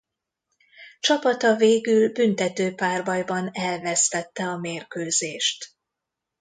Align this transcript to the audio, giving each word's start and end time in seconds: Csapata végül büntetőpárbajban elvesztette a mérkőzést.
Csapata 0.99 1.55
végül 1.55 2.11
büntetőpárbajban 2.11 3.49
elvesztette 3.53 4.43
a 4.43 4.57
mérkőzést. 4.57 5.73